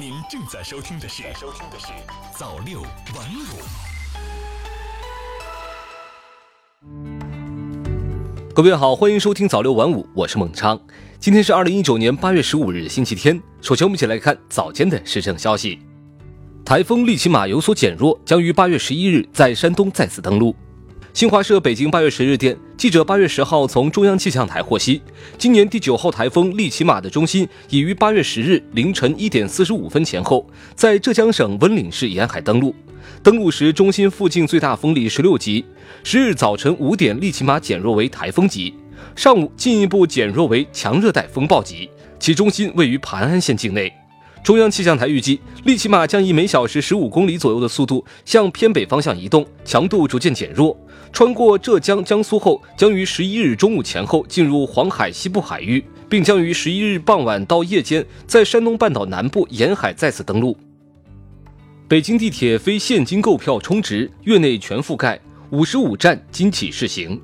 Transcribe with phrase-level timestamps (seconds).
[0.00, 1.88] 您正在收听的是《收听的是
[2.34, 2.88] 早六晚
[3.36, 3.44] 五》。
[8.54, 10.80] 各位好，欢迎收听早六晚五，我是孟昌。
[11.18, 13.38] 今天是二零一九年八月十五日，星期天。
[13.60, 15.78] 首先，我们一起来看早间的时政消息。
[16.64, 20.56] 台风利奇马有所减弱，将于八月十一日在山东再次登陆。
[21.12, 25.02] 新华社北京八月十日电，记者八月十号从中央气象台获悉，
[25.36, 32.74] 今年第九号台风利奇马的中心已于八月十日凌晨一点四十五分前后，在浙江省温岭市沿海登陆。
[33.24, 35.64] 登陆时，中心附近最大风力十六级。
[36.04, 38.72] 十日早晨五点，利奇马减弱为台风级，
[39.16, 43.92] 上午进一步减弱为强热带风暴级，其中心位于盘安县境内。
[44.42, 50.74] 中央气象台预计，利奇马将以每小时十五公里左右的速度向偏北方向移动，强度逐渐减弱。
[51.12, 60.56] 穿过浙江、江苏后，将于十一日中午前后进入黄海西部海域，并将于十一日傍晚到夜间在山东半岛南部沿海再次登陆。
[61.88, 67.20] 北京地铁非现金购票充值月内全覆盖，五十五站今起试行。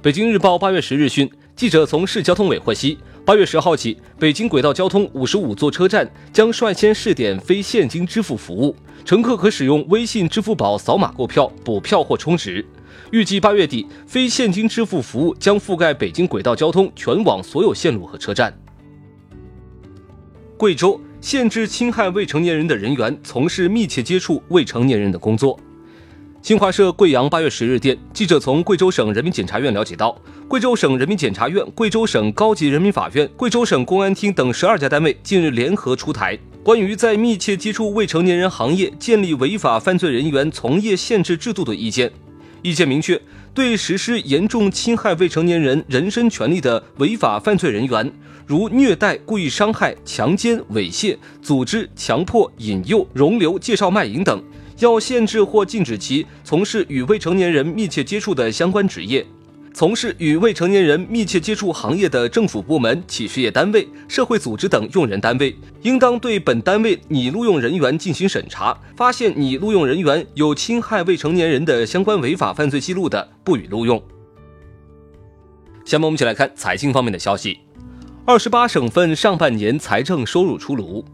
[0.00, 2.96] 北京日报八月十日讯，记者从市交通委获悉。
[3.24, 12.64] 八月十号起，北京轨道交通五十五座车站将率先试点非现金支付服务，乘客可使用微信、支付宝扫码购票、补票或充值。
[13.10, 18.52] 预计八月底，非现金支付服务将覆盖北京轨道交通全网所有线路和车站。
[20.56, 25.58] 贵州限制侵害未成年人的人员从事密切接触未成年人的工作。
[26.40, 42.12] 新华社贵阳八月十日电，记者从贵州省人民检察院了解到，贵州省人民检察院、贵州省高级人民法院、贵州省公安厅等十二家单位近日联合出台关于在密切接触未成年人行业建立违法犯罪人员从业限制制度的意见。
[42.66, 43.20] 意见明确，
[43.54, 48.12] 对实施严重侵害未成年人人身权利的违法犯罪人员，
[48.44, 54.42] 如虐待、故意伤害、强奸、猥亵、组织、强迫、引诱、容留、介绍、卖淫等。
[54.80, 59.24] 要限制或禁止其从事与未成年人密切接触的相关职业，
[59.76, 74.02] 从事与未成年人密切接触行业的政府部门、企事业单位、社会组织等用人单位，应当对本单位拟录用人员进行审查，发现拟录用人员有侵害未成年人的相关违法犯罪记录的，不予录用。
[75.84, 77.58] 下面我们一起来看财经方面的消息：
[78.24, 81.04] 二十八省份上半年财政收入出炉，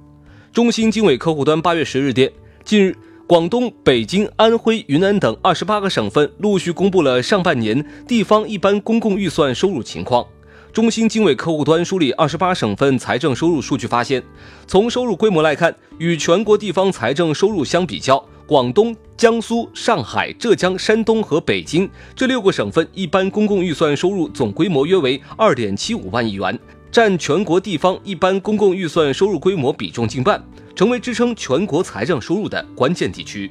[0.52, 2.30] 中新经纬客户端八月十日电，
[2.62, 2.96] 近日。
[3.32, 10.22] 广东、北京、安徽、云南等二十八个省份陆续公布了上半年地方一般公共预算收入情况。
[10.70, 14.22] 中新经纬客户端梳理二十八省份财政收入数据发现，
[14.66, 26.60] 从收入规模来看，与全国地方财政收入相比较，广东、江苏、上海、浙江、山东和北京这六个省份一般公共预算收入总规模约为二点七五万亿元，
[26.92, 30.40] 占全国地方一般公共预算收入规模比重近半。
[30.74, 33.50] 成为支撑全国财政收入的关键地区。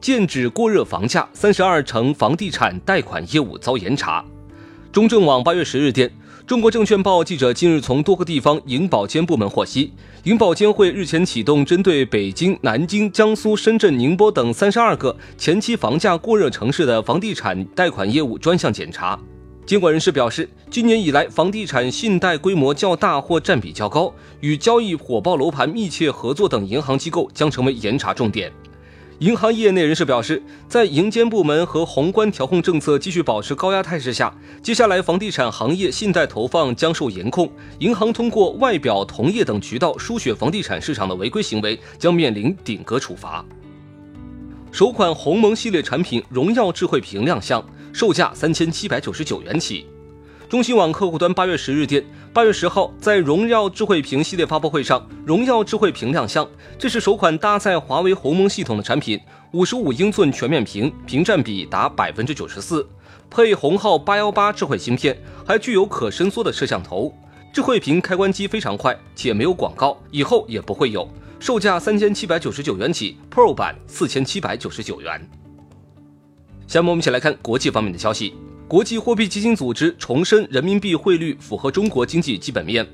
[0.00, 4.24] 剑指过热房价，三十二城房地产贷款业务遭严查。
[4.92, 6.10] 中证网八月十日电，
[6.46, 9.92] 中国证券报记者近日从多个地方银保监部门获悉，
[10.22, 19.18] 银保监会日前启动针对北京、南京、江苏、深圳、宁波等三十二个前期房价过热城市的房地产贷款业务专项检查。
[19.68, 28.50] 监管人士表示，今年以来，房地产信贷规模较大或占比较高、与交易火爆楼盘密切合作等银行机构将成为严查重点。
[29.18, 43.44] 银行业内人士表示，在银监部门和宏观调控政策继续保持高压态势下，接下来房地产行业信贷投放将受严控，银行通过外表同业等渠道输血房地产市场的违规行为将面临顶格处罚。
[44.72, 47.62] 首款鸿蒙系列产品荣耀智慧屏亮相。
[47.92, 49.86] 售价三千七百九十九元起。
[50.48, 56.48] 中新网客户端八月十日电，八月十号在荣耀智慧屏系列发布会上，荣耀智慧屏亮相。
[56.78, 59.20] 这是首款搭载华为鸿蒙系统的产品，
[59.52, 62.88] 五十五英寸全面屏，屏占比达百分之九十四，
[63.28, 67.12] 配鸿浩八幺八智慧芯片，还具有可伸缩的摄像头。
[67.52, 71.06] 智慧屏开关机非常快，且没有广告，以后也不会有。
[71.38, 75.20] 售价三千七百九十九元起，Pro 版四千七百九十九元。
[76.68, 78.34] 下面我们一起来看国际方面的消息。
[78.68, 82.86] 国际货币基金组织重申人民币汇率符合中国经济基本面。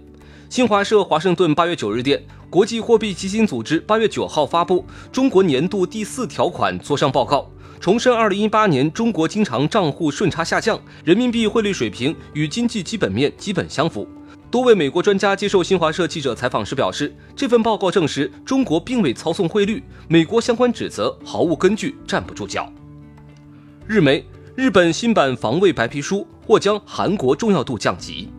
[0.49, 7.51] 新华社华盛顿八月九日电，国际货币基金组织八月九号发布中国年度第四条款磋商报告，
[7.81, 14.07] 重申二零一八年中国经常账户顺差下降，人民币汇率水平与经济基本面基本相符。
[14.53, 22.73] 多位美国专家接受新华社记者采访时表示，这份报告证实中国并未操纵汇率，美国相关指责毫无根据，站不住脚。
[23.87, 24.25] 日媒，
[24.57, 28.31] 日本新版防卫白皮书或将韩国重要度降级。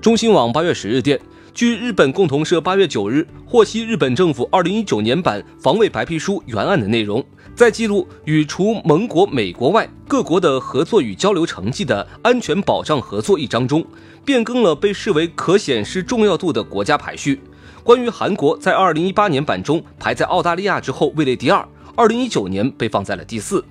[0.00, 1.20] 中新网八月十日电，
[1.52, 7.22] 据日本共同社八月九日获悉，日本政府二零一九年版防卫白皮书原案的内容，
[7.54, 13.84] 在记录与除盟国美国外各国的合作与交流成绩的安全保障合作一章中，
[14.24, 17.42] 变更了被视为可显示重要度的国家排序。
[17.84, 23.62] 关于韩国，在二零一八年版中排在澳大利亚之后位列第二，二零一九年被放在了第四。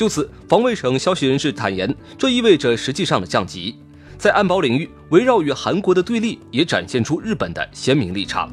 [0.00, 3.76] 就此，防卫省消息人士坦言，这意味着实际上的降级。
[4.16, 8.50] 在安保领域，围绕与韩国的对立也展现出日本的鲜明立场。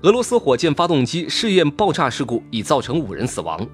[0.00, 3.64] 俄罗斯火箭发动机试验爆炸事故已造成五人死亡。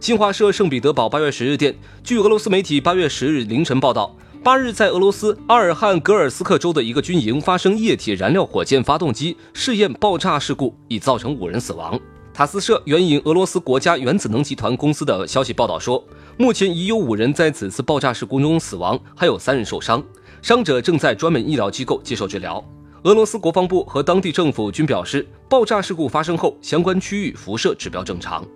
[0.00, 1.72] 新华社圣彼得堡八月十日电，
[2.02, 4.12] 据俄罗斯媒体八月十日凌晨报道，
[4.42, 11.96] 八日在俄罗斯阿尔汉格尔斯克州的一个军营发生液体燃料火箭发动机试验爆炸事故，已造成五人死亡。
[12.38, 16.00] 塔斯社援引俄罗斯国家原子能集团公司的消息报道说，
[16.36, 20.00] 目前已有五人在此次爆炸事故中死亡，还有三人受伤。
[20.40, 22.64] 伤者正在专门医疗机构接受治疗。
[23.02, 28.46] 俄罗斯国防部和当地政府均表示，爆炸事故发生后，相关区域辐射指标正常。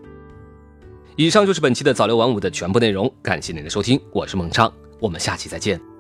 [1.16, 5.91] 以上就是本期的早六晚五的全部内容，感谢您的收听，我是孟畅，我们下期再见。